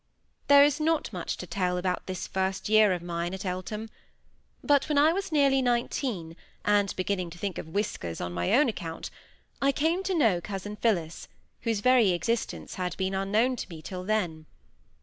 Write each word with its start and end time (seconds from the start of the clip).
There 0.47 0.63
is 0.63 0.79
not 0.79 1.13
much 1.13 1.37
to 1.37 1.45
tell 1.45 1.77
about 1.77 2.07
this 2.07 2.25
first 2.25 2.67
year 2.67 2.91
of 2.91 3.03
mine 3.03 3.35
at 3.35 3.45
Eltham. 3.45 3.87
But 4.63 4.89
when 4.89 4.97
I 4.97 5.13
was 5.13 5.31
nearly 5.31 5.61
nineteen, 5.61 6.35
and 6.65 6.91
beginning 6.95 7.29
to 7.29 7.37
think 7.37 7.59
of 7.59 7.67
whiskers 7.69 8.19
on 8.19 8.33
my 8.33 8.51
own 8.53 8.67
account, 8.67 9.11
I 9.61 9.71
came 9.71 10.01
to 10.05 10.15
know 10.15 10.41
cousin 10.41 10.75
Phillis, 10.75 11.27
whose 11.59 11.81
very 11.81 12.13
existence 12.13 12.73
had 12.81 12.97
been 12.97 13.13
unknown 13.13 13.57
to 13.57 13.69
me 13.69 13.83
till 13.83 14.03
then. 14.03 14.47